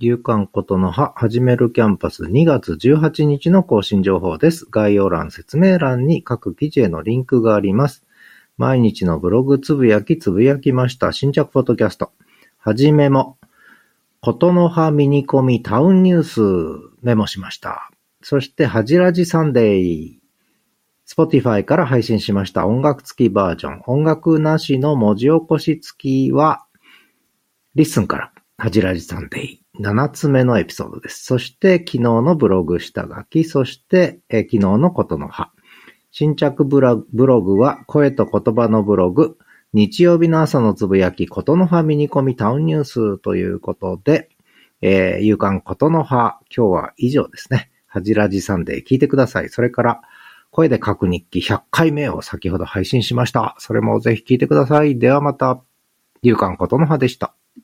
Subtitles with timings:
[0.00, 4.64] 夕刊ことの葉、始めるキャンパス2月18日の更新情報です。
[4.70, 8.04] 概要欄、説明欄に各記事へのリンクがあります。
[8.58, 11.10] 毎日のブログつぶやきつぶやきました。
[11.10, 12.12] 新着ポッドキャスト。
[12.58, 13.38] はじめも、
[14.20, 16.40] ことの葉ミニコミタウンニュース
[17.02, 17.90] メモしました。
[18.22, 20.12] そして、はじらじサンデー。
[21.08, 23.82] Spotify から配信しました音楽付きバージョン。
[23.88, 26.64] 音楽なしの文字起こし付きは、
[27.74, 29.67] LISTEN から、はじらじサンデー。
[29.80, 31.24] 7つ目のエピソードです。
[31.24, 35.52] そして、昨日のブログ下書き、そして、え昨日のことの葉。
[36.10, 39.38] 新着ブロブログは、声と言葉のブログ、
[39.72, 44.28] 日曜日の朝のつぶやき、ことの葉ミニコミタウンニュースということで、
[44.80, 47.70] えー、夕刊ことの葉、今日は以上ですね。
[47.86, 49.48] はじらじサンデー聞いてください。
[49.48, 50.00] それから、
[50.50, 53.54] 声で書く日記100回目を先ほど配信しました。
[53.58, 54.98] それもぜひ聞いてください。
[54.98, 55.62] ではまた、
[56.22, 57.34] 夕刊ことの葉でした。